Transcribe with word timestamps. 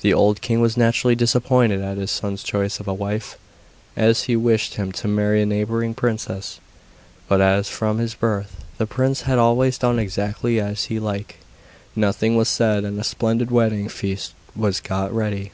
The 0.00 0.14
old 0.14 0.40
king 0.40 0.62
was 0.62 0.78
naturally 0.78 1.14
disappointed 1.14 1.82
at 1.82 1.98
his 1.98 2.10
son's 2.10 2.42
choice 2.42 2.80
of 2.80 2.88
a 2.88 2.94
wife, 2.94 3.36
as 3.94 4.22
he 4.22 4.34
wished 4.34 4.76
him 4.76 4.90
to 4.92 5.06
marry 5.06 5.42
a 5.42 5.44
neighbouring 5.44 5.92
princess; 5.92 6.60
but 7.28 7.42
as 7.42 7.68
from 7.68 7.98
his 7.98 8.14
birth 8.14 8.64
the 8.78 8.86
prince 8.86 9.20
had 9.28 9.38
always 9.38 9.76
done 9.76 9.98
exactly 9.98 10.58
as 10.58 10.84
he 10.84 10.98
like, 10.98 11.40
nothing 11.94 12.36
was 12.36 12.48
said 12.48 12.84
and 12.84 12.98
a 12.98 13.04
splendid 13.04 13.50
wedding 13.50 13.90
feast 13.90 14.32
was 14.56 14.80
got 14.80 15.12
ready. 15.12 15.52